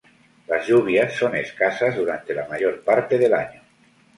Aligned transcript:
Las 0.47 0.65
lluvias 0.67 1.13
son 1.15 1.35
escasas 1.35 1.95
durante 1.95 2.33
la 2.33 2.47
mayor 2.47 2.83
parte 2.83 3.19
del 3.19 3.35
año. 3.35 3.61